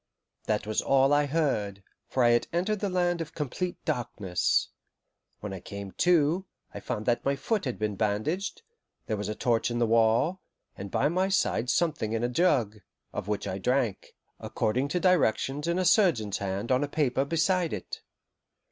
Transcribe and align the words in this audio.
That 0.47 0.65
was 0.65 0.81
all 0.81 1.13
I 1.13 1.27
heard, 1.27 1.83
for 2.07 2.23
I 2.23 2.29
had 2.31 2.47
entered 2.51 2.79
the 2.79 2.89
land 2.89 3.21
of 3.21 3.35
complete 3.35 3.77
darkness. 3.85 4.69
When 5.41 5.53
I 5.53 5.59
came 5.59 5.91
to, 5.91 6.47
I 6.73 6.79
found 6.79 7.05
that 7.05 7.23
my 7.23 7.35
foot 7.35 7.65
had 7.65 7.77
been 7.77 7.95
bandaged, 7.97 8.63
there 9.05 9.15
was 9.15 9.29
a 9.29 9.35
torch 9.35 9.69
in 9.69 9.77
the 9.77 9.85
wall, 9.85 10.41
and 10.75 10.89
by 10.89 11.07
my 11.07 11.29
side 11.29 11.69
something 11.69 12.13
in 12.13 12.23
a 12.23 12.29
jug, 12.29 12.79
of 13.13 13.27
which 13.27 13.47
I 13.47 13.59
drank, 13.59 14.15
according 14.39 14.87
to 14.87 14.99
directions 14.99 15.67
in 15.67 15.77
a 15.77 15.85
surgeon's 15.85 16.39
hand 16.39 16.71
on 16.71 16.83
a 16.83 16.87
paper 16.87 17.23
beside 17.23 17.71
it. 17.71 18.01